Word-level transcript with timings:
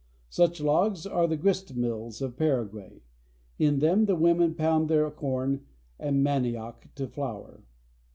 Such 0.31 0.59
logs 0.59 1.05
are 1.05 1.27
the 1.27 1.37
grist 1.37 1.75
mills 1.75 2.23
of 2.23 2.35
Paraguay. 2.35 3.03
In 3.59 3.77
them 3.77 4.05
the 4.05 4.15
women 4.15 4.55
pound 4.55 4.89
their 4.89 5.11
corn 5.11 5.67
and 5.99 6.23
manioc 6.25 6.89
to 6.95 7.07
flour. 7.07 7.61